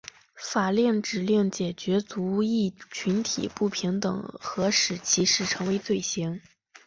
[0.33, 6.41] 法律指令解决族裔群体不平等和使歧视成为罪行。